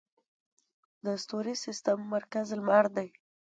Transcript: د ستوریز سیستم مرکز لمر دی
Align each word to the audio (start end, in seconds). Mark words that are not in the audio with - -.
د 1.05 1.07
ستوریز 1.23 1.59
سیستم 1.65 1.97
مرکز 2.15 2.47
لمر 2.59 2.85
دی 2.95 3.09